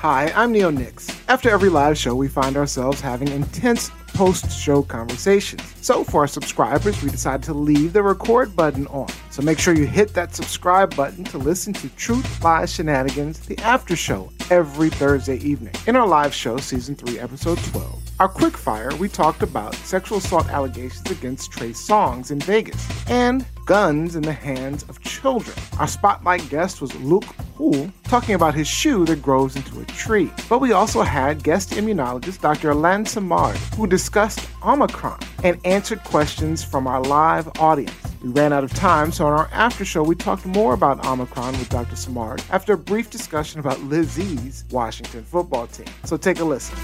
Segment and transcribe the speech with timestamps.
[0.00, 1.14] Hi, I'm Neo Nix.
[1.28, 5.62] After every live show, we find ourselves having intense post show conversations.
[5.82, 9.10] So, for our subscribers, we decided to leave the record button on.
[9.30, 13.58] So, make sure you hit that subscribe button to listen to Truth Lies Shenanigans, the
[13.58, 15.74] after show, every Thursday evening.
[15.86, 20.46] In our live show, Season 3, Episode 12, our quickfire, we talked about sexual assault
[20.50, 25.56] allegations against Trey Songz in Vegas and guns in the hands of children.
[25.78, 27.24] Our spotlight guest was Luc
[27.56, 30.30] Houle, talking about his shoe that grows into a tree.
[30.50, 32.72] But we also had guest immunologist Dr.
[32.72, 37.96] Alain Simard, who discussed Omicron and answered questions from our live audience.
[38.22, 41.52] We ran out of time, so on our after show, we talked more about Omicron
[41.52, 41.96] with Dr.
[41.96, 45.86] Simard after a brief discussion about Lizzie's Washington football team.
[46.04, 46.76] So take a listen.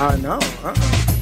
[0.00, 0.34] Uh, no.
[0.34, 0.74] Uh-uh.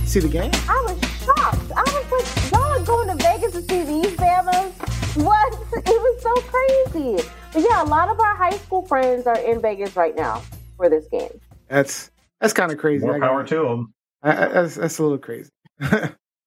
[0.04, 0.50] See the game?
[0.68, 1.72] I was shocked.
[1.74, 5.24] I was like, y'all are going to Vegas to see these Bamas?
[5.24, 5.54] What?
[5.78, 7.28] It was so crazy.
[7.54, 10.42] But yeah, a lot of our high school friends are in Vegas right now
[10.76, 11.40] for this game.
[11.68, 13.06] That's that's kind of crazy.
[13.06, 13.94] More power to them.
[14.22, 15.50] I, I, that's, that's a little crazy.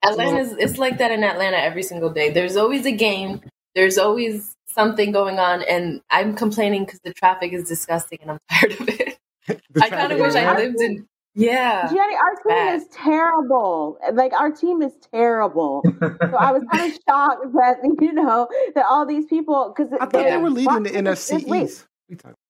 [0.03, 2.29] Atlanta's it's like that in Atlanta every single day.
[2.29, 3.41] There's always a game.
[3.73, 8.39] There's always something going on, and I'm complaining because the traffic is disgusting, and I'm
[8.51, 9.17] tired of it.
[9.81, 11.87] I kind of wish I lived in yeah.
[11.89, 12.75] Gianni, our team bad.
[12.75, 13.97] is terrible.
[14.13, 15.83] Like our team is terrible.
[16.01, 20.05] so I was kind of shocked that you know that all these people because I
[20.05, 21.85] thought they were leading the NFC East.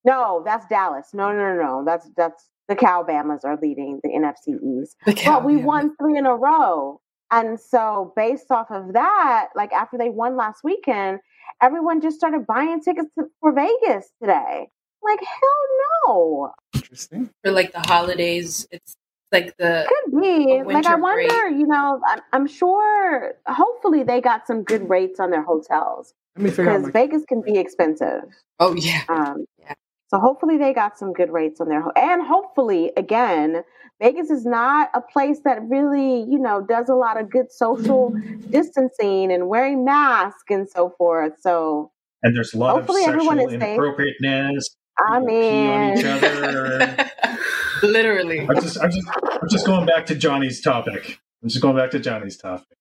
[0.04, 1.08] No, that's Dallas.
[1.12, 1.84] No, no, no, no.
[1.84, 4.96] That's that's the Cowbamas are leading the NFC East.
[5.04, 7.00] The but we won three in a row.
[7.32, 11.20] And so based off of that, like after they won last weekend,
[11.62, 14.68] everyone just started buying tickets to, for Vegas today.
[15.02, 16.52] Like hell no.
[16.74, 17.30] Interesting.
[17.44, 18.96] For like the holidays, it's
[19.32, 21.28] like the could be like I wonder.
[21.28, 21.58] Break.
[21.58, 23.34] You know, I'm, I'm, sure.
[23.46, 28.24] Hopefully, they got some good rates on their hotels because my- Vegas can be expensive.
[28.58, 29.02] Oh yeah.
[29.08, 29.74] Um, yeah.
[30.08, 33.62] So hopefully they got some good rates on their ho- and hopefully again
[34.02, 38.12] Vegas is not a place that really you know does a lot of good social
[38.50, 41.34] distancing and wearing masks and so forth.
[41.40, 44.76] So and there's a lot hopefully of sexual inappropriateness.
[45.08, 47.10] I mean, each other.
[47.82, 48.40] Literally.
[48.40, 51.18] I'm just, I'm just, I'm just going back to Johnny's topic.
[51.42, 52.76] I'm just going back to Johnny's topic.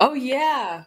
[0.00, 0.84] Oh yeah,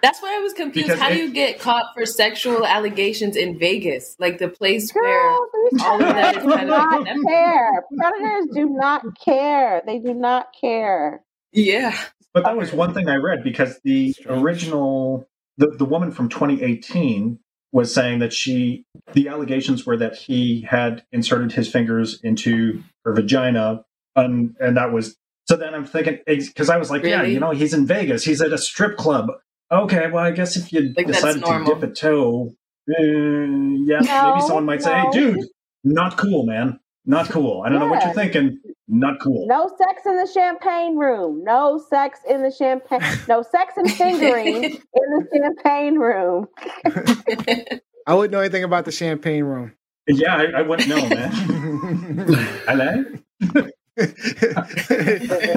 [0.00, 0.88] that's why I was confused.
[0.88, 4.90] Because How it, do you get caught for sexual allegations in Vegas, like the place
[4.90, 6.70] Girl, where all of that is kind
[7.08, 7.84] of care.
[7.96, 9.82] Predators do not care.
[9.86, 11.22] They do not care.
[11.52, 11.96] Yeah.
[12.34, 17.38] But that was one thing I read because the original, the, the woman from 2018
[17.72, 18.84] was saying that she,
[19.14, 23.84] the allegations were that he had inserted his fingers into her vagina,
[24.14, 25.16] and and that was.
[25.48, 27.12] So then I'm thinking because I was like, really?
[27.12, 29.28] yeah, you know, he's in Vegas, he's at a strip club.
[29.70, 32.54] Okay, well, I guess if you like decided to dip a toe,
[32.90, 34.86] uh, yeah, no, maybe someone might no.
[34.86, 35.40] say, hey, dude,
[35.82, 37.62] not cool, man, not cool.
[37.62, 37.84] I don't yeah.
[37.84, 38.60] know what you're thinking.
[38.86, 39.46] Not cool.
[39.48, 41.42] No sex in the champagne room.
[41.42, 43.02] No sex in the champagne.
[43.28, 46.46] No sex and fingering in the champagne room.
[48.06, 49.72] I wouldn't know anything about the champagne room.
[50.06, 51.30] Yeah, I, I wouldn't know, man.
[52.66, 53.04] Hello.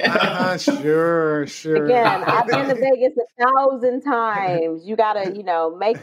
[0.05, 1.85] uh-huh, sure, sure.
[1.85, 4.85] Again, I've been to Vegas a thousand times.
[4.85, 5.97] You gotta, you know, make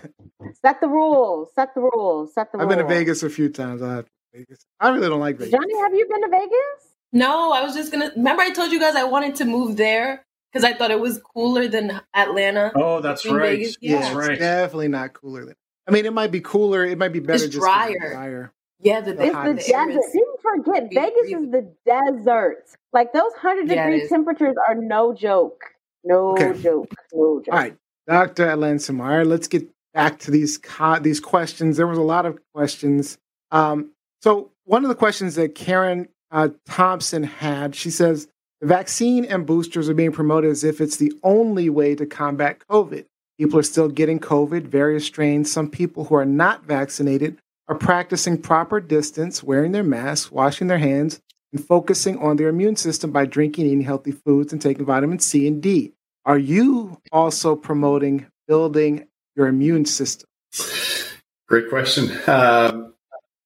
[0.60, 1.50] set the rules.
[1.54, 2.34] Set the rules.
[2.34, 2.64] Set the rules.
[2.64, 2.88] I've rules.
[2.88, 3.81] been to Vegas a few times.
[3.82, 4.02] I
[4.32, 4.66] Vegas.
[4.81, 5.53] I really don't like Vegas.
[5.53, 6.94] Johnny, have you been to Vegas?
[7.12, 8.10] No, I was just gonna.
[8.16, 11.20] Remember, I told you guys I wanted to move there because I thought it was
[11.34, 12.72] cooler than Atlanta.
[12.75, 13.59] Oh, that's right.
[13.59, 13.76] Vegas.
[13.81, 14.38] Yeah, that's right.
[14.38, 15.54] definitely not cooler than.
[15.87, 16.84] I mean, it might be cooler.
[16.84, 17.44] It might be better.
[17.44, 18.12] It's drier.
[18.12, 18.53] drier.
[18.81, 20.03] Yeah, the, the it's the desert.
[20.12, 22.64] Didn't forget, Vegas is the desert.
[22.93, 25.62] Like those hundred yeah, degree temperatures are no joke.
[26.04, 26.60] No okay.
[26.60, 26.93] joke.
[27.12, 27.54] No joke.
[27.54, 27.76] All right,
[28.09, 29.28] Doctor Alain Simard.
[29.28, 31.76] Let's get back to these co- these questions.
[31.76, 33.19] There was a lot of questions.
[33.53, 37.76] Um, so one of the questions that Karen uh, Thompson had.
[37.76, 38.26] She says
[38.60, 42.58] the vaccine and boosters are being promoted as if it's the only way to combat
[42.68, 43.04] COVID.
[43.38, 45.52] People are still getting COVID, various strains.
[45.52, 47.38] Some people who are not vaccinated
[47.69, 51.20] are practicing proper distance, wearing their masks, washing their hands,
[51.52, 55.46] and focusing on their immune system by drinking, eating healthy foods, and taking vitamin C
[55.46, 55.92] and D.
[56.25, 60.28] Are you also promoting building your immune system?
[61.46, 62.10] Great question.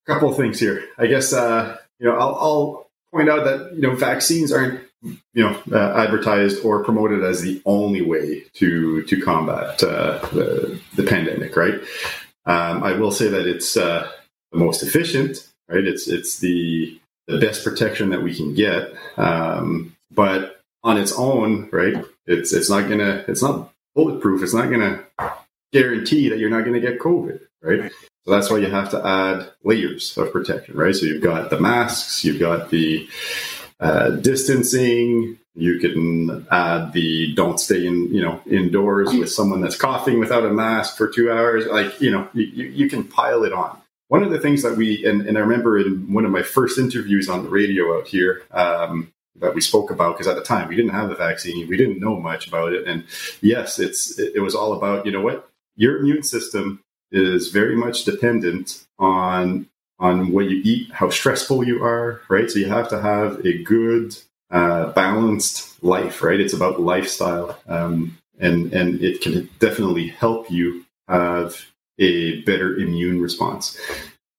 [0.07, 0.85] A couple of things here.
[0.99, 5.19] I guess uh, you know, I'll, I'll point out that you know vaccines aren't you
[5.35, 11.03] know uh, advertised or promoted as the only way to to combat uh, the, the
[11.03, 11.75] pandemic, right?
[12.45, 14.11] Um, I will say that it's uh,
[14.53, 15.85] the most efficient, right?
[15.85, 21.69] It's it's the the best protection that we can get, um, but on its own,
[21.73, 22.05] right?
[22.27, 24.43] It's it's not gonna it's not bulletproof.
[24.43, 25.05] It's not gonna
[25.73, 27.93] guarantee that you're not to get COVID, right?
[28.27, 30.95] So that's why you have to add layers of protection, right?
[30.95, 33.09] So you've got the masks, you've got the
[33.79, 35.39] uh, distancing.
[35.55, 40.45] You can add the don't stay in, you know, indoors with someone that's coughing without
[40.45, 41.67] a mask for two hours.
[41.67, 43.81] Like, you know, you, you can pile it on.
[44.09, 46.79] One of the things that we, and, and I remember in one of my first
[46.79, 50.69] interviews on the radio out here, um, that we spoke about because at the time
[50.69, 53.05] we didn't have the vaccine we didn't know much about it and
[53.43, 56.83] yes it's it, it was all about you know what your immune system
[57.17, 59.69] is very much dependent on
[59.99, 62.51] on what you eat, how stressful you are, right?
[62.51, 64.15] So you have to have a good,
[64.51, 66.39] uh, balanced life, right?
[66.39, 71.65] It's about lifestyle, um, and and it can definitely help you have
[71.99, 73.79] a better immune response.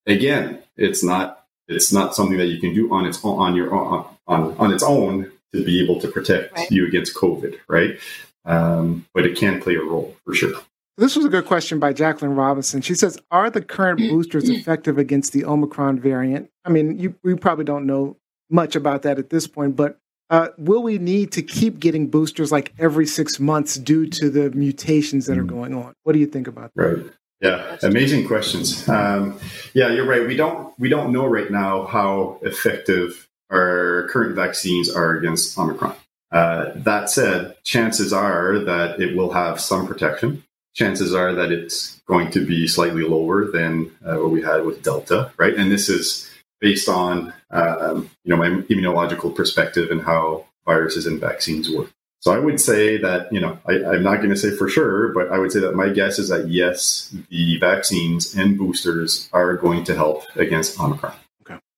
[0.05, 3.73] Again, it's not it's not something that you can do on its own, on your
[3.73, 6.71] on on, on its own to be able to protect right.
[6.71, 7.97] you against COVID, right?
[8.45, 10.53] Um, but it can play a role for sure.
[10.97, 12.81] This was a good question by Jacqueline Robinson.
[12.81, 16.49] She says, Are the current boosters effective against the Omicron variant?
[16.65, 18.17] I mean, you, we probably don't know
[18.49, 19.99] much about that at this point, but
[20.29, 24.49] uh, will we need to keep getting boosters like every six months due to the
[24.51, 25.47] mutations that are mm.
[25.47, 25.93] going on?
[26.03, 26.83] What do you think about that?
[26.83, 27.05] Right.
[27.39, 28.89] Yeah, amazing questions.
[28.89, 29.39] Um,
[29.75, 30.27] yeah, you're right.
[30.27, 35.95] We don't we don't know right now how effective our current vaccines are against Omicron.
[36.31, 40.43] Uh, that said, chances are that it will have some protection
[40.77, 44.83] chances are that it's going to be slightly lower than uh, what we had with
[44.83, 45.55] Delta, right?
[45.55, 46.29] And this is
[46.61, 51.91] based on um, you know my immunological perspective and how viruses and vaccines work.
[52.19, 55.09] So I would say that you know I, I'm not going to say for sure,
[55.09, 59.57] but I would say that my guess is that yes, the vaccines and boosters are
[59.57, 61.15] going to help against Omicron.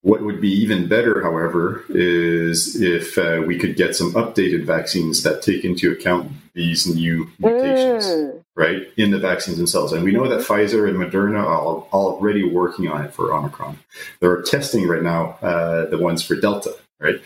[0.01, 5.23] What would be even better, however, is if uh, we could get some updated vaccines
[5.23, 8.38] that take into account these new mutations, mm.
[8.59, 9.93] Right, in the vaccines themselves.
[9.93, 13.79] And we know that Pfizer and Moderna are already working on it for Omicron.
[14.19, 17.21] They're testing right now uh, the ones for Delta, right?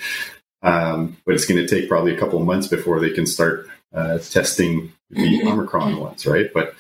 [0.62, 3.68] Um, but it's going to take probably a couple of months before they can start
[3.96, 6.54] uh, testing the Omicron ones, right?
[6.54, 6.76] But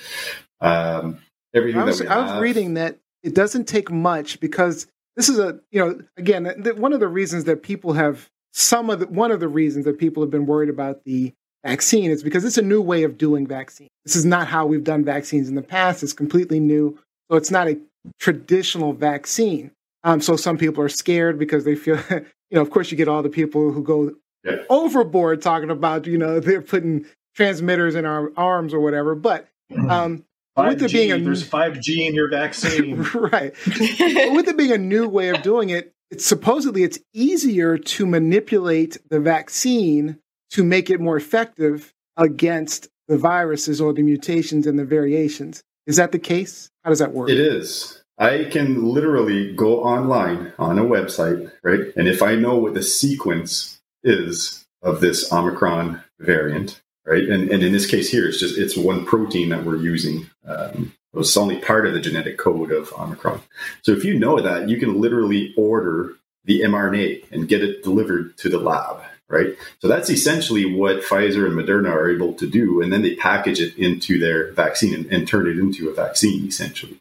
[0.61, 1.17] um,
[1.55, 4.85] everything I was, I was reading that it doesn't take much because
[5.15, 6.45] this is a you know again
[6.77, 9.97] one of the reasons that people have some of the one of the reasons that
[9.97, 11.33] people have been worried about the
[11.63, 13.87] vaccine is because it's a new way of doing vaccine.
[14.05, 16.03] This is not how we've done vaccines in the past.
[16.03, 16.97] It's completely new,
[17.29, 17.79] so it's not a
[18.19, 19.71] traditional vaccine.
[20.03, 22.61] Um, so some people are scared because they feel you know.
[22.61, 24.11] Of course, you get all the people who go
[24.43, 24.57] yeah.
[24.69, 27.05] overboard talking about you know they're putting
[27.35, 29.47] transmitters in our arms or whatever, but.
[29.71, 29.89] Mm-hmm.
[29.89, 30.25] Um,
[30.55, 33.01] with it being a there's 5G in your vaccine.
[33.15, 33.55] right.
[33.65, 38.99] with it being a new way of doing it, it's supposedly it's easier to manipulate
[39.09, 40.19] the vaccine
[40.53, 45.63] to make it more effective against the viruses or the mutations and the variations.
[45.85, 46.69] Is that the case?
[46.83, 47.29] How does that work?
[47.29, 48.01] It is.
[48.17, 51.81] I can literally go online on a website, right?
[51.97, 57.23] And if I know what the sequence is of this Omicron variant, right?
[57.23, 60.29] And, and in this case here, it's just it's one protein that we're using.
[60.45, 63.41] Um, it's only part of the genetic code of Omicron.
[63.81, 66.13] So if you know that, you can literally order
[66.45, 69.55] the mRNA and get it delivered to the lab, right?
[69.79, 73.59] So that's essentially what Pfizer and Moderna are able to do, and then they package
[73.59, 76.99] it into their vaccine and, and turn it into a vaccine, essentially.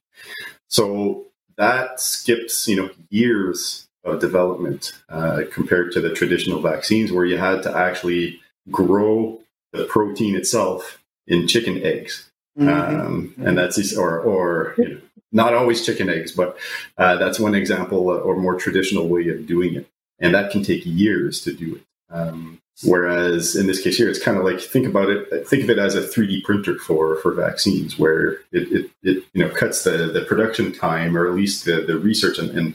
[0.69, 1.27] So
[1.57, 7.39] that skips, you know, years of development uh, compared to the traditional vaccines, where you
[7.39, 9.41] had to actually grow
[9.73, 12.31] the protein itself in chicken eggs.
[12.59, 13.01] Mm-hmm.
[13.01, 15.01] Um, and that's or or you know,
[15.33, 16.59] not always chicken eggs, but
[16.99, 19.89] uh, that's one example or more traditional way of doing it,
[20.19, 21.83] and that can take years to do it.
[22.13, 25.49] Um, whereas in this case here, it's kind of like think about it.
[25.49, 29.45] Think of it as a 3D printer for for vaccines, where it it, it you
[29.45, 32.75] know cuts the the production time or at least the the research and, and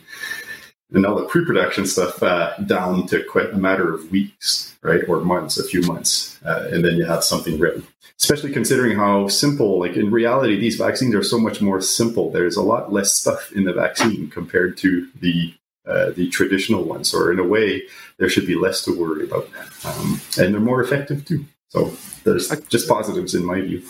[0.93, 5.19] and all the pre-production stuff uh, down to quite a matter of weeks, right, or
[5.19, 7.83] months, a few months, uh, and then you have something ready.
[8.19, 12.31] Especially considering how simple, like in reality, these vaccines are so much more simple.
[12.31, 15.53] There's a lot less stuff in the vaccine compared to the
[15.87, 17.83] uh, the traditional ones, or in a way,
[18.17, 19.47] there should be less to worry about,
[19.85, 21.45] um, and they're more effective too.
[21.69, 23.83] So there's just positives in my view.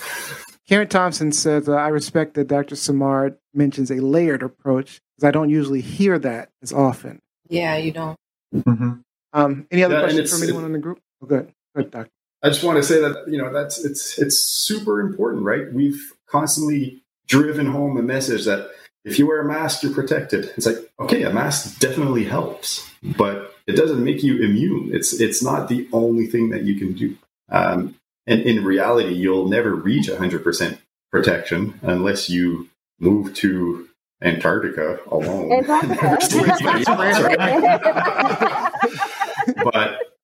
[0.68, 2.76] Karen Thompson says, uh, I respect that Dr.
[2.76, 7.20] Simard mentions a layered approach because I don't usually hear that as often.
[7.48, 8.18] Yeah, you don't.
[8.54, 8.92] Mm-hmm.
[9.34, 11.00] Um, any other yeah, questions from anyone in the group?
[11.24, 11.52] Oh, good.
[11.76, 12.12] Good, Doctor.
[12.44, 15.72] I just want to say that you know that's it's it's super important, right?
[15.74, 18.70] We've constantly driven home a message that
[19.08, 20.52] if you wear a mask, you're protected.
[20.58, 24.90] It's like okay, a mask definitely helps, but it doesn't make you immune.
[24.94, 27.18] It's it's not the only thing that you can do.
[27.50, 27.96] Um,
[28.26, 30.78] and in reality, you'll never reach 100%
[31.12, 32.68] protection unless you
[33.00, 33.88] move to
[34.22, 35.54] Antarctica alone.
[35.54, 36.18] Antarctica.
[39.64, 40.17] but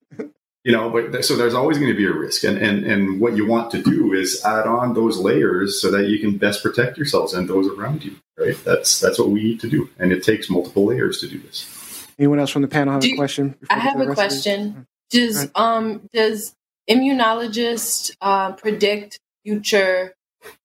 [0.64, 3.36] you know, but so there's always going to be a risk, and and and what
[3.36, 6.98] you want to do is add on those layers so that you can best protect
[6.98, 8.16] yourselves and those around you.
[8.38, 8.56] Right?
[8.64, 12.08] That's that's what we need to do, and it takes multiple layers to do this.
[12.18, 13.56] Anyone else from the panel have do a question?
[13.70, 14.88] I have a question.
[15.10, 15.52] Does right.
[15.56, 16.56] um does
[16.90, 20.14] immunologist uh, predict future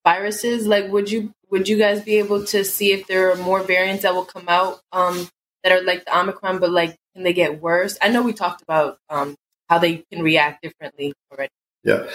[0.05, 0.67] viruses?
[0.67, 4.03] Like, would you would you guys be able to see if there are more variants
[4.03, 5.29] that will come out um,
[5.65, 7.99] that are like the Omicron, but like can they get worse?
[8.01, 9.35] I know we talked about um,
[9.69, 11.53] how they can react differently already.
[11.85, 12.07] Yeah,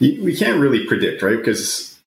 [0.00, 1.36] we can't really predict, right?
[1.36, 1.98] Because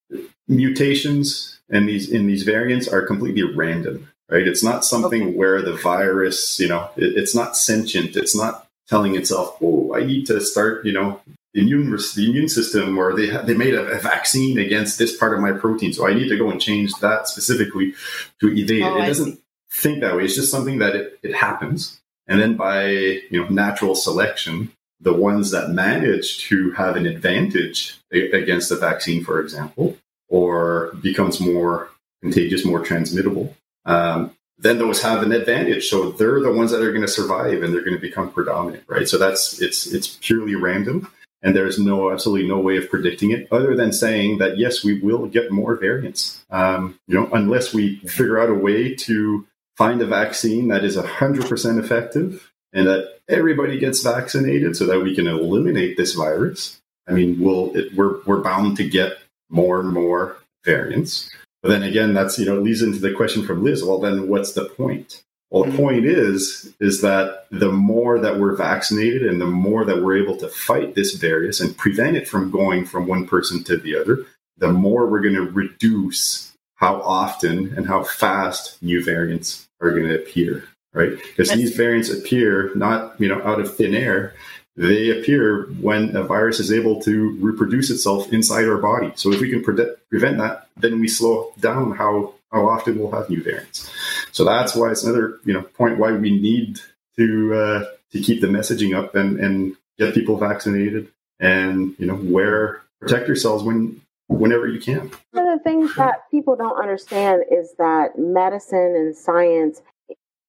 [0.48, 4.48] mutations and these in these variants are completely random, right?
[4.48, 5.34] It's not something okay.
[5.34, 8.16] where the virus, you know, it, it's not sentient.
[8.16, 11.22] It's not telling itself, "Oh, I need to start," you know,
[11.54, 15.34] the immune the immune system, or they they made a, a, vaccine against this part
[15.34, 17.94] of my protein, so I need to go and change that specifically
[18.40, 19.04] to evade oh, it.
[19.04, 19.40] It doesn't
[19.72, 20.26] think that way.
[20.26, 24.72] It's just something that it, it happens, and then by you know natural selection,
[25.02, 29.98] the ones that manage to have an advantage against the vaccine, for example,
[30.30, 31.90] or becomes more
[32.22, 33.56] contagious, more transmittable,
[33.86, 35.90] um, then those have an advantage.
[35.90, 38.84] So they're the ones that are going to survive and they're going to become predominant,
[38.88, 39.08] right?
[39.08, 41.08] So that's it's it's purely random,
[41.42, 45.00] and there's no absolutely no way of predicting it other than saying that yes, we
[45.00, 46.46] will get more variants.
[46.52, 50.96] Um, you know, unless we figure out a way to find a vaccine that is
[50.96, 56.80] hundred percent effective and that everybody gets vaccinated so that we can eliminate this virus.
[57.08, 59.18] I mean, we'll it, we're we're bound to get
[59.50, 61.30] more and more variants.
[61.62, 63.84] But then again, that's you know leads into the question from Liz.
[63.84, 65.24] Well, then what's the point?
[65.50, 65.80] Well, the mm-hmm.
[65.80, 70.38] point is is that the more that we're vaccinated and the more that we're able
[70.38, 74.26] to fight this virus and prevent it from going from one person to the other,
[74.58, 80.08] the more we're going to reduce how often and how fast new variants are going
[80.08, 81.12] to appear right?
[81.12, 84.34] Because these variants appear not, you know, out of thin air.
[84.78, 89.12] They appear when a virus is able to reproduce itself inside our body.
[89.16, 93.12] So if we can pre- prevent that, then we slow down how how often we'll
[93.12, 93.90] have new variants.
[94.32, 96.80] So that's why it's another, you know, point why we need
[97.18, 102.20] to uh, to keep the messaging up and and get people vaccinated and you know
[102.24, 105.12] wear protect yourselves when whenever you can.
[105.32, 109.82] One of the things that people don't understand is that medicine and science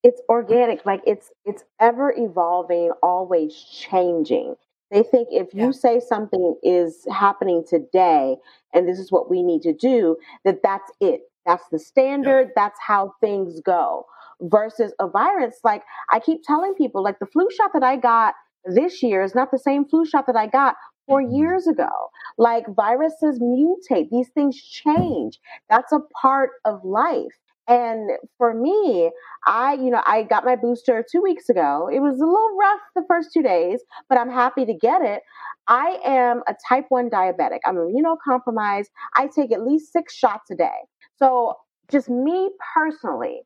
[0.03, 4.55] it's organic like it's it's ever evolving always changing.
[4.91, 5.71] They think if you yeah.
[5.71, 8.35] say something is happening today
[8.73, 11.21] and this is what we need to do that that's it.
[11.45, 12.47] That's the standard.
[12.47, 12.53] Yeah.
[12.55, 14.05] that's how things go.
[14.41, 18.33] Versus a virus like i keep telling people like the flu shot that i got
[18.65, 20.75] this year is not the same flu shot that i got
[21.07, 21.35] four mm-hmm.
[21.35, 21.89] years ago.
[22.37, 24.09] Like viruses mutate.
[24.09, 25.39] These things change.
[25.69, 29.09] That's a part of life and for me,
[29.47, 31.89] I, you know, I got my booster two weeks ago.
[31.91, 35.21] It was a little rough the first two days, but I'm happy to get it.
[35.67, 37.59] I am a type 1 diabetic.
[37.65, 38.87] I'm immunocompromised.
[39.15, 40.79] I take at least six shots a day.
[41.17, 41.55] So,
[41.91, 43.41] just me personally,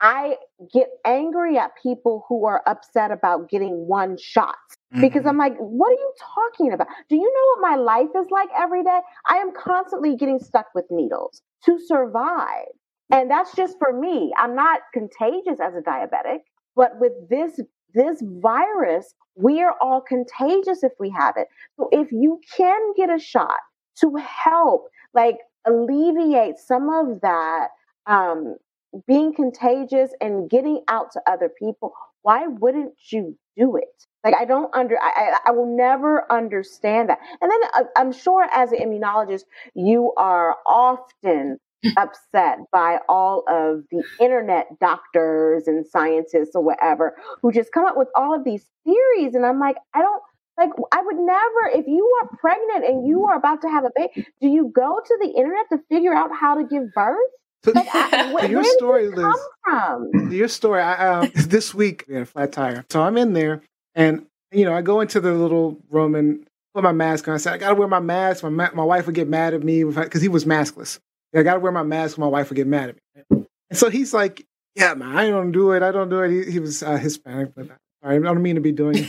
[0.00, 0.36] I
[0.72, 4.56] get angry at people who are upset about getting one shot
[4.92, 5.00] mm-hmm.
[5.00, 6.86] because I'm like, what are you talking about?
[7.08, 9.00] Do you know what my life is like every day?
[9.26, 12.66] I am constantly getting stuck with needles to survive.
[13.10, 14.32] And that's just for me.
[14.36, 16.40] I'm not contagious as a diabetic,
[16.76, 17.60] but with this
[17.94, 21.48] this virus, we are all contagious if we have it.
[21.76, 23.56] So if you can get a shot
[24.00, 27.68] to help like alleviate some of that
[28.06, 28.56] um,
[29.06, 34.04] being contagious and getting out to other people, why wouldn't you do it?
[34.22, 37.18] Like I don't under I, I will never understand that.
[37.40, 41.58] And then uh, I'm sure as an immunologist, you are often
[41.96, 47.96] upset by all of the internet doctors and scientists or whatever who just come up
[47.96, 49.34] with all of these theories.
[49.34, 50.22] And I'm like, I don't
[50.58, 53.90] like I would never if you are pregnant and you are about to have a
[53.94, 57.16] baby, do you go to the internet to figure out how to give birth?
[57.66, 59.18] Like, I, where, your story, Liz,
[59.64, 60.30] come from?
[60.32, 60.80] Your story.
[60.80, 63.62] I, um, this week we had a flat tire, so I'm in there,
[63.94, 67.34] and you know I go into the little room and put my mask on.
[67.34, 68.44] I said I got to wear my mask.
[68.44, 71.00] My my wife would get mad at me because he was maskless.
[71.34, 72.18] I got to wear my mask.
[72.18, 73.46] Or My wife would get mad at me.
[73.70, 75.82] And so he's like, "Yeah, man, I don't do it.
[75.82, 77.68] I don't do it." He, he was uh, Hispanic, but
[78.02, 78.94] I don't mean to be doing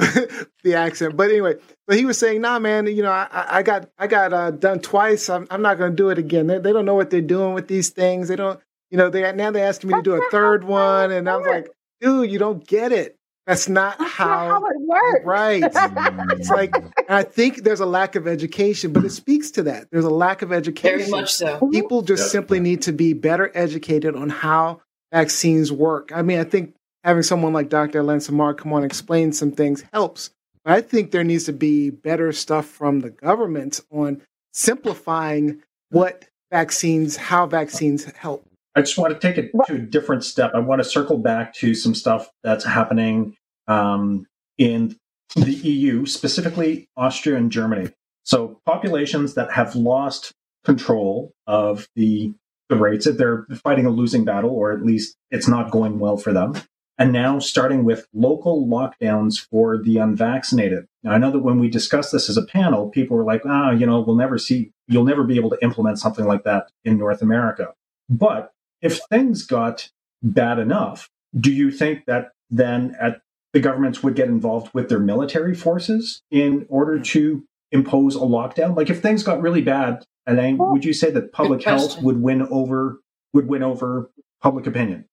[0.64, 1.16] the accent.
[1.16, 4.32] But anyway, but he was saying, "Nah, man, you know, I, I got I got
[4.32, 5.28] uh, done twice.
[5.28, 6.46] I'm, I'm not going to do it again.
[6.46, 8.28] They, they don't know what they're doing with these things.
[8.28, 8.58] They don't,
[8.90, 9.10] you know.
[9.10, 11.68] They now they're asking me to do a third one, and I was like,
[12.00, 13.16] dude, you don't get it.
[13.46, 15.24] That's not That's how, not how it works.
[15.24, 15.62] Right.
[15.64, 16.50] it's mm.
[16.50, 16.74] like
[17.08, 19.88] I think there's a lack of education, but it speaks to that.
[19.90, 20.98] There's a lack of education.
[20.98, 21.68] Very much so.
[21.72, 22.30] People just Yep.
[22.30, 24.80] simply need to be better educated on how
[25.12, 26.12] vaccines work.
[26.14, 28.00] I mean, I think having someone like Dr.
[28.00, 30.30] Alain Simard come on and explain some things helps.
[30.64, 36.26] But I think there needs to be better stuff from the government on simplifying what
[36.50, 38.44] vaccines, how vaccines help.
[38.74, 40.52] I just want to take it to a different step.
[40.54, 43.36] I want to circle back to some stuff that's happening
[43.66, 44.26] um,
[44.58, 44.96] in
[45.36, 47.90] the EU, specifically Austria and Germany.
[48.22, 50.32] So populations that have lost
[50.64, 52.32] control of the
[52.68, 56.16] the rates, that they're fighting a losing battle, or at least it's not going well
[56.16, 56.54] for them.
[56.98, 60.86] And now starting with local lockdowns for the unvaccinated.
[61.02, 63.72] Now I know that when we discussed this as a panel, people were like, ah,
[63.72, 66.96] you know, we'll never see, you'll never be able to implement something like that in
[66.96, 67.74] North America.
[68.08, 69.90] But if things got
[70.22, 71.08] bad enough,
[71.38, 73.20] do you think that then at
[73.52, 78.76] the governments would get involved with their military forces in order to impose a lockdown?
[78.76, 82.42] Like if things got really bad, Alain, would you say that public health would win
[82.50, 83.00] over
[83.32, 84.10] would win over
[84.40, 85.06] public opinion?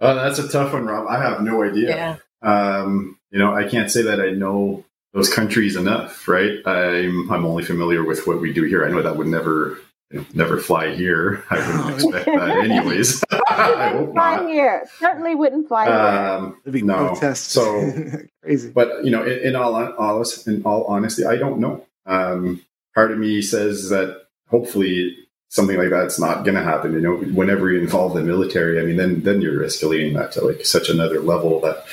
[0.00, 1.06] Uh, that's a tough one, Rob.
[1.08, 1.88] I have no idea.
[1.88, 2.16] Yeah.
[2.42, 6.58] Um, you know, I can't say that I know those countries enough, right?
[6.66, 8.84] I'm I'm only familiar with what we do here.
[8.84, 9.78] I know that would never
[10.10, 11.44] you know, never fly here.
[11.50, 13.24] I wouldn't expect that, anyways.
[13.48, 14.48] I hope fly not.
[14.48, 14.86] here.
[14.98, 15.94] Certainly wouldn't fly here.
[15.94, 17.08] Um, There'd be no.
[17.08, 17.52] protests.
[17.52, 17.92] So,
[18.42, 18.70] crazy.
[18.70, 21.84] but you know, in, in all all in all honesty, I don't know.
[22.06, 22.60] Um,
[22.94, 25.16] part of me says that hopefully
[25.48, 26.92] something like that's not going to happen.
[26.92, 30.44] You know, whenever you involve the military, I mean, then then you're escalating that to
[30.44, 31.84] like such another level that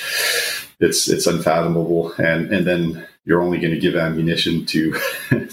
[0.79, 4.93] it's it's unfathomable, and and then you're only going to give ammunition to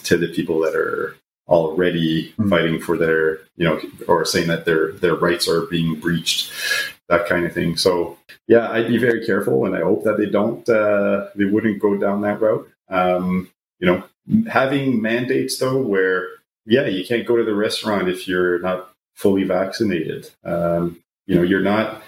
[0.04, 1.16] to the people that are
[1.48, 2.48] already Mhm.
[2.50, 6.52] fighting for their you know or saying that their their rights are being breached
[7.08, 7.76] that kind of thing.
[7.76, 11.80] So yeah i'd be very careful and i hope that they don't uh they wouldn't
[11.80, 12.68] go down that route.
[12.88, 13.48] Um
[13.80, 14.02] you know
[14.46, 16.26] having mandates though where
[16.66, 20.30] yeah you can't go to the restaurant if you're not fully vaccinated.
[20.44, 22.02] Um you know you're not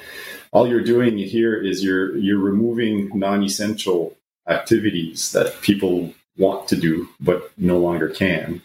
[0.53, 4.17] all you're doing here is you're you're removing non-essential
[4.49, 8.61] activities that people want to do but no longer can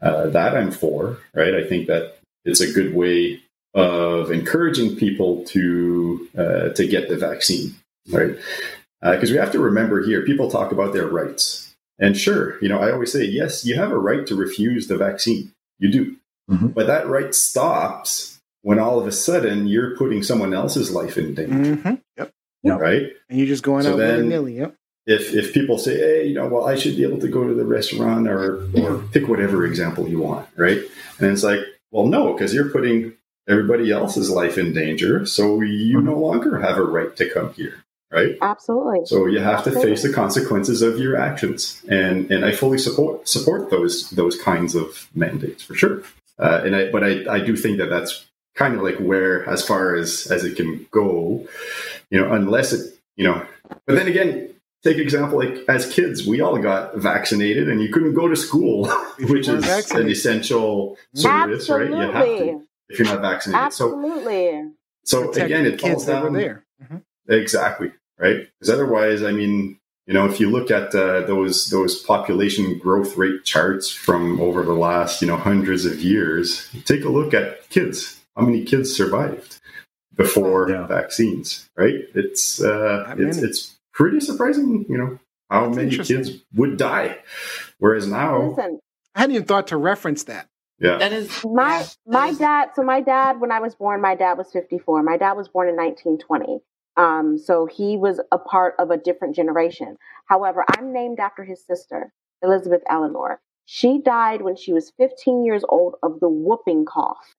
[0.00, 1.54] uh, that i'm for right?
[1.54, 3.40] I think that it's a good way
[3.74, 7.74] of encouraging people to uh, to get the vaccine
[8.10, 8.36] right?
[9.02, 11.74] Because we have to remember here people talk about their rights.
[11.98, 14.96] And sure you know i always say yes you have a right to refuse the
[14.96, 15.52] vaccine.
[15.78, 16.16] You do.
[16.50, 16.72] Mhm.
[16.74, 21.34] but that right stops when all of a sudden you're putting someone else's life in
[21.34, 21.74] danger.
[21.76, 21.94] Hmm
[22.64, 22.80] Yep.
[22.80, 23.06] right?
[23.30, 24.56] And you're just going So out then- willy nilly.
[24.58, 24.74] Yep.
[25.08, 27.54] If if people say, hey, you know, well, I should be able to go to
[27.54, 30.80] the restaurant or or pick whatever example you want, right?
[31.18, 33.14] And it's like, well, no, because you're putting
[33.48, 37.82] everybody else's life in danger, so you no longer have a right to come here,
[38.12, 38.36] right?
[38.42, 39.06] Absolutely.
[39.06, 43.26] So you have to face the consequences of your actions, and and I fully support
[43.26, 46.02] support those those kinds of mandates for sure.
[46.38, 49.66] Uh, and I but I I do think that that's kind of like where as
[49.66, 51.46] far as as it can go,
[52.10, 53.42] you know, unless it you know.
[53.86, 58.14] But then again, take example like as kids, we all got vaccinated, and you couldn't
[58.14, 58.88] go to school,
[59.20, 61.88] which weren't is an essential service, right?
[61.90, 63.72] You have to if you're not vaccinated.
[63.72, 64.70] So Absolutely.
[65.04, 66.64] so Protect again, it kids falls down there.
[66.82, 67.02] Mhm.
[67.28, 68.48] Exactly right.
[68.58, 73.16] Because otherwise, I mean, you know, if you look at uh, those those population growth
[73.18, 77.68] rate charts from over the last you know hundreds of years, take a look at
[77.68, 78.18] kids.
[78.36, 79.58] How many kids survived
[80.14, 80.86] before Yeah.
[80.86, 81.68] vaccines?
[81.76, 81.96] Right.
[82.14, 84.86] It's uh, it's it's pretty surprising.
[84.88, 85.18] You know
[85.50, 87.18] how That's many kids would die,
[87.78, 88.80] whereas now, Listen,
[89.14, 90.48] I hadn't even thought to reference that.
[90.80, 92.70] yeah, That is my my dad.
[92.76, 95.02] So my dad, when I was born, my dad was 54.
[95.02, 96.60] My dad was born in 1920.
[96.96, 99.96] Um, so he was a part of a different generation.
[100.26, 103.40] However, I'm named after his sister, Elizabeth Eleanor.
[103.66, 107.34] She died when she was 15 years old of the whooping cough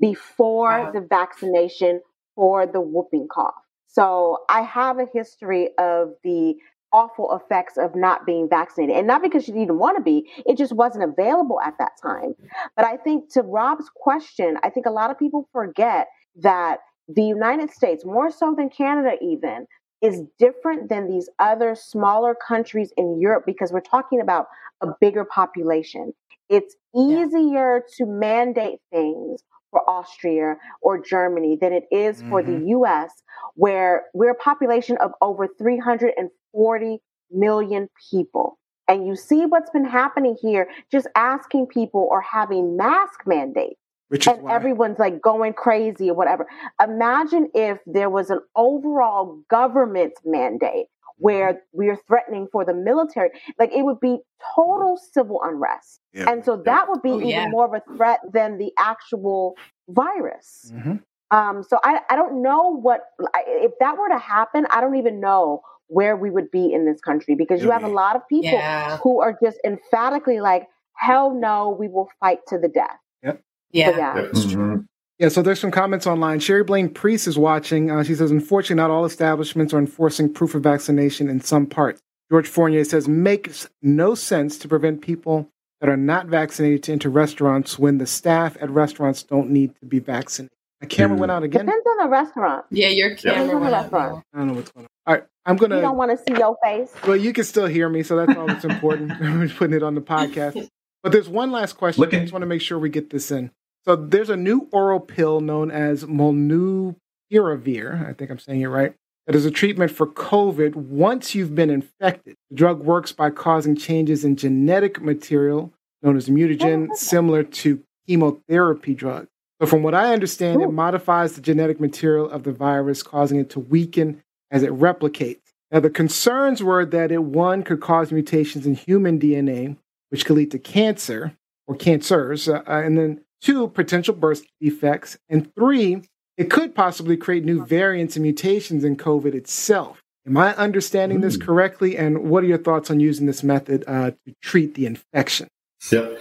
[0.00, 0.90] before Wow.
[0.92, 2.00] the vaccination
[2.36, 3.63] for the whooping cough.
[3.94, 6.54] So I have a history of the
[6.92, 8.96] awful effects of not being vaccinated.
[8.96, 12.34] And not because she didn't want to be, it just wasn't available at that time.
[12.76, 16.78] But I think to Rob's question, I think a lot of people forget that
[17.08, 19.66] the United States, more so than Canada even,
[20.02, 24.46] is different than these other smaller countries in Europe because we're talking about
[24.80, 26.12] a bigger population.
[26.48, 27.24] It's Yeah.
[27.24, 29.42] easier to mandate things
[29.74, 32.68] for Austria or Germany than it is for the mm-hmm.
[32.84, 33.10] US,
[33.54, 36.98] where we're a population of over 340
[37.32, 38.56] million people.
[38.86, 43.80] And you see what's been happening here, just asking people or having mask mandates.
[44.08, 44.54] Which and why.
[44.54, 46.46] everyone's like going crazy or whatever.
[46.80, 50.86] Imagine if there was an overall government mandate
[51.18, 53.30] where we're threatening for the military.
[53.58, 54.18] Like it would be
[54.54, 56.00] total civil unrest.
[56.12, 56.30] Yeah.
[56.30, 57.48] And so that would be oh, even yeah.
[57.48, 59.54] more of a threat than the actual
[59.88, 60.72] virus.
[60.74, 60.96] Mm-hmm.
[61.30, 63.00] Um, so I, I don't know what,
[63.46, 67.00] if that were to happen, I don't even know where we would be in this
[67.00, 68.98] country because you have a lot of people yeah.
[68.98, 72.98] who are just emphatically like, hell no, we will fight to the death.
[73.22, 73.42] Yep.
[73.72, 73.90] Yeah.
[73.90, 74.14] So, yeah.
[74.14, 74.76] Mm-hmm.
[75.18, 76.40] Yeah, so there's some comments online.
[76.40, 77.90] Sherry Blaine Priest is watching.
[77.90, 82.02] Uh, she says, unfortunately, not all establishments are enforcing proof of vaccination in some parts.
[82.30, 85.48] George Fournier says, makes no sense to prevent people
[85.80, 89.86] that are not vaccinated to enter restaurants when the staff at restaurants don't need to
[89.86, 90.56] be vaccinated.
[90.80, 91.20] My camera mm.
[91.20, 91.66] went out again.
[91.66, 92.64] Depends on the restaurant.
[92.70, 93.94] Yeah, your camera went out.
[93.94, 94.88] I don't know what's going on.
[95.06, 95.76] All right, I'm gonna.
[95.76, 96.92] You don't want to see your face.
[97.06, 99.12] Well, you can still hear me, so that's all that's important.
[99.20, 100.68] I'm putting it on the podcast.
[101.02, 102.00] But there's one last question.
[102.00, 102.20] Looking.
[102.20, 103.50] I just want to make sure we get this in.
[103.84, 108.08] So there's a new oral pill known as molnupiravir.
[108.08, 108.94] I think I'm saying it right.
[109.26, 112.36] That is a treatment for COVID once you've been infected.
[112.50, 117.82] The drug works by causing changes in genetic material known as mutagen, oh, similar to
[118.06, 119.28] chemotherapy drugs.
[119.60, 120.64] So, from what I understand, Ooh.
[120.64, 125.40] it modifies the genetic material of the virus, causing it to weaken as it replicates.
[125.70, 129.76] Now, the concerns were that it, one, could cause mutations in human DNA,
[130.10, 131.34] which could lead to cancer
[131.66, 136.02] or cancers, uh, and then two, potential birth defects, and three,
[136.36, 140.02] it could possibly create new variants and mutations in COVID itself.
[140.26, 141.98] Am I understanding this correctly?
[141.98, 145.48] And what are your thoughts on using this method uh, to treat the infection?
[145.92, 146.18] Yep.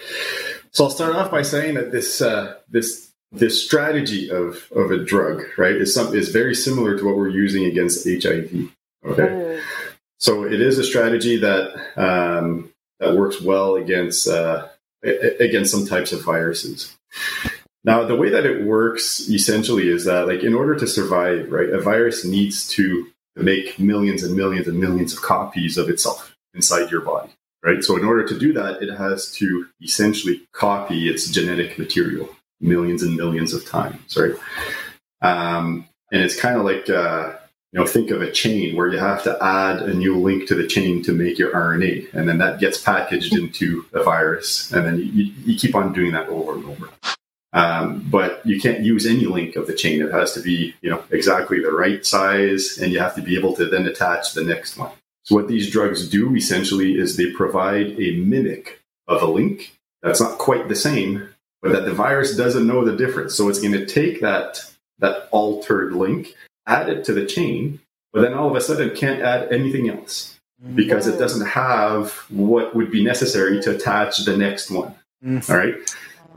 [0.72, 5.04] So I'll start off by saying that this uh, this this strategy of of a
[5.04, 8.70] drug, right, is some is very similar to what we're using against HIV.
[9.06, 9.24] Okay.
[9.24, 9.62] Mm.
[10.18, 14.68] So it is a strategy that um, that works well against uh,
[15.04, 16.98] against some types of viruses.
[17.84, 21.69] Now, the way that it works essentially is that, like, in order to survive, right,
[21.69, 26.91] a virus needs to make millions and millions and millions of copies of itself inside
[26.91, 27.84] your body, right?
[27.84, 32.30] So, in order to do that, it has to essentially copy its genetic material
[32.62, 34.36] millions and millions of times, right?
[35.21, 37.34] Um, and it's kind of like, uh,
[37.74, 40.54] you know, think of a chain where you have to add a new link to
[40.54, 44.86] the chain to make your RNA, and then that gets packaged into a virus, and
[44.86, 46.90] then you, you keep on doing that over and over.
[47.52, 50.04] Um, but you can't use any link of the chain.
[50.04, 53.38] It has to be, you know, exactly the right size, and you have to be
[53.38, 54.92] able to then attach the next one.
[55.24, 60.22] So what these drugs do essentially is they provide a mimic of a link that's
[60.22, 61.28] not quite the same,
[61.64, 63.34] but that the virus doesn't know the difference.
[63.34, 64.64] So it's going to take that
[65.00, 67.80] that altered link, add it to the chain,
[68.12, 70.39] but then all of a sudden can't add anything else
[70.76, 74.95] because it doesn't have what would be necessary to attach the next one.
[75.23, 75.52] Mm-hmm.
[75.52, 75.76] All right.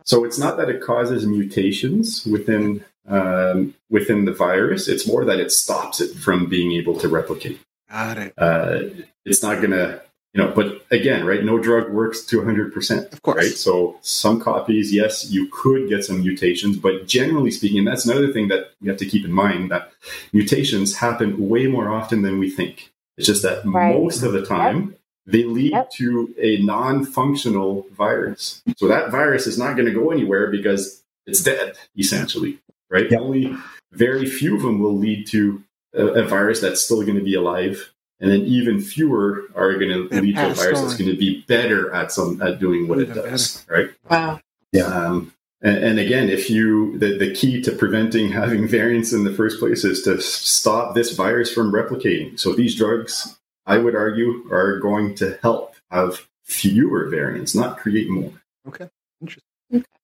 [0.05, 4.89] So it's not that it causes mutations within um, within the virus.
[4.89, 7.61] It's more that it stops it from being able to replicate.
[7.91, 8.35] Got it.
[8.37, 8.81] Uh,
[9.25, 10.03] it's not going to,
[10.37, 10.53] you know.
[10.53, 11.43] But again, right?
[11.43, 12.73] No drug works to 100.
[12.73, 13.37] percent Of course.
[13.37, 13.53] Right.
[13.53, 18.33] So some copies, yes, you could get some mutations, but generally speaking, and that's another
[18.33, 19.93] thing that we have to keep in mind that
[20.33, 22.93] mutations happen way more often than we think.
[23.17, 23.95] It's just that right.
[23.95, 24.91] most of the time.
[24.91, 25.91] Yep they lead yep.
[25.91, 28.63] to a non-functional virus.
[28.77, 33.11] So that virus is not going to go anywhere because it's dead, essentially, right?
[33.11, 33.21] Yep.
[33.21, 33.57] Only
[33.93, 35.63] very few of them will lead to
[35.95, 39.91] a, a virus that's still going to be alive, and then even fewer are going
[39.91, 40.85] to lead to a virus on.
[40.85, 43.83] that's going to be better at some at doing what it does, better.
[43.83, 43.91] right?
[44.11, 44.41] Wow.
[44.73, 44.85] Yeah.
[44.85, 49.33] Um, and, and, again, if you the, the key to preventing having variants in the
[49.33, 52.39] first place is to stop this virus from replicating.
[52.39, 58.09] So these drugs I would argue, are going to help have fewer variants, not create
[58.09, 58.33] more.
[58.67, 58.89] Okay,
[59.21, 59.43] interesting.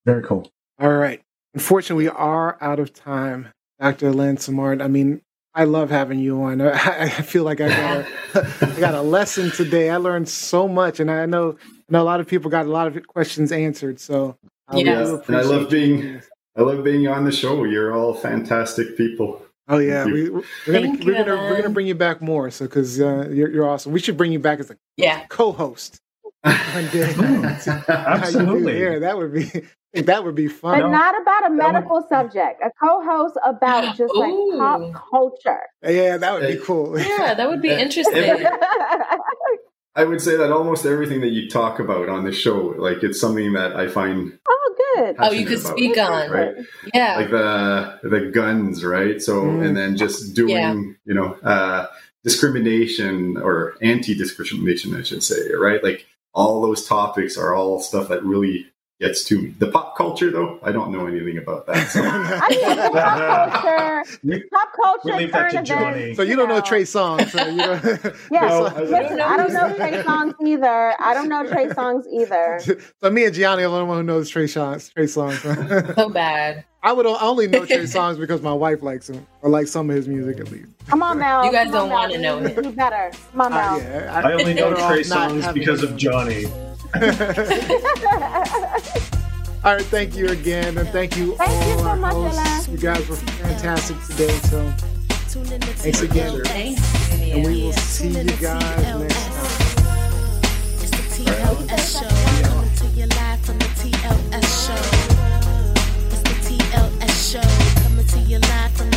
[0.05, 0.51] Very cool.
[0.81, 1.22] All right.
[1.55, 3.48] Unfortunately, we are out of time,
[3.79, 4.09] Dr.
[4.09, 4.83] Alain Simard.
[4.83, 5.22] I mean,
[5.54, 6.60] I love having you on.
[6.62, 9.90] I, feel like I got a, I got a lesson today.
[9.90, 12.70] I learned so much, and I know, I know a lot of people got a
[12.70, 14.00] lot of questions answered.
[14.00, 14.36] So
[14.68, 16.22] I yeah, and I love being
[16.56, 17.64] I love being on the show.
[17.64, 19.42] You're all fantastic people.
[19.68, 22.50] Oh yeah, we, are gonna we're gonna we're gonna bring you back more.
[22.50, 23.92] So because uh, you're you're awesome.
[23.92, 26.00] We should bring you back as a yeah co-host
[26.42, 27.14] one day.
[27.88, 29.64] Absolutely, yeah, that would be
[30.07, 30.81] that would be fun.
[30.81, 32.62] But not about a medical subject.
[32.64, 34.57] A co-host about just like Ooh.
[34.59, 35.61] pop culture.
[35.83, 36.98] Yeah, that would be cool.
[36.98, 38.46] Yeah, that would be interesting.
[39.94, 43.20] I would say that almost everything that you talk about on the show, like it's
[43.20, 45.16] something that I find Oh, good.
[45.18, 46.55] Oh, you could about, speak on, right?
[46.94, 49.20] Yeah, like the the guns, right?
[49.20, 49.66] So, mm.
[49.66, 50.74] and then just doing, yeah.
[51.05, 51.88] you know, uh,
[52.24, 55.85] discrimination or anti-discrimination, I should say, right?
[55.85, 58.71] Like all those topics are all stuff that really
[59.02, 59.54] gets to me.
[59.58, 61.88] The pop culture, though, I don't know anything about that.
[61.88, 62.00] So.
[62.04, 66.16] I think the pop culture, we, pop culture, we current events.
[66.16, 67.30] So you don't know, know Trey Songz.
[67.30, 70.94] So you don't, yeah, no, listen, I don't know Trey Songz either.
[71.00, 72.60] I don't know Trey Songz either.
[73.00, 74.92] So me and Gianni are the only one who knows Trey Songz.
[74.92, 75.94] Trey Songz.
[75.96, 76.64] so bad.
[76.84, 79.94] I would only know Trey Songz because my wife likes him, or like some of
[79.96, 80.68] his music at least.
[80.88, 81.44] Come on, Mel.
[81.44, 82.64] You guys don't want to know him.
[82.64, 83.12] You better.
[83.30, 83.74] Come on, Mel.
[83.74, 86.46] Uh, yeah, I, I, only know Trey Songz because of Johnny.
[86.94, 87.00] all
[89.64, 92.68] right, thank you again, and thank you thank all you so our much, hosts.
[92.68, 92.76] Ella.
[92.76, 94.70] You guys were fantastic today, so
[95.81, 99.72] thanks again, and we will see you guys next time.
[101.12, 102.09] TLS show
[102.48, 102.85] coming to
[103.38, 104.83] from the TLS show.
[106.11, 108.18] It's the TLS show coming to
[108.76, 108.91] from.